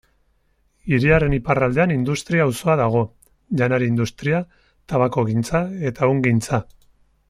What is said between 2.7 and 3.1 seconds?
dago: